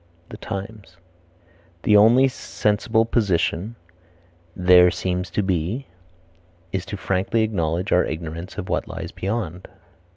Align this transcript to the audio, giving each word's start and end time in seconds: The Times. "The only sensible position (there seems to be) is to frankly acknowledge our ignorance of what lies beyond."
The 0.29 0.37
Times. 0.37 0.97
"The 1.83 1.95
only 1.95 2.27
sensible 2.27 3.05
position 3.05 3.75
(there 4.55 4.89
seems 4.89 5.29
to 5.29 5.43
be) 5.43 5.85
is 6.71 6.87
to 6.87 6.97
frankly 6.97 7.43
acknowledge 7.43 7.91
our 7.91 8.03
ignorance 8.05 8.57
of 8.57 8.67
what 8.67 8.87
lies 8.87 9.11
beyond." 9.11 9.67